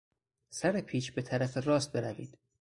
سر 0.49 0.81
پیچ 0.81 1.11
به 1.13 1.21
طرف 1.21 1.57
راست 1.57 1.91
بروید. 1.91 2.37